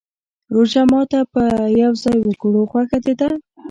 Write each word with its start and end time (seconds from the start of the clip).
روژه 0.53 0.81
ماته 0.91 1.19
به 1.31 1.43
يو 1.81 1.91
ځای 2.03 2.17
وکرو، 2.21 2.69
خوښه 2.71 2.97
دې 3.05 3.13
ده؟ 3.19 3.29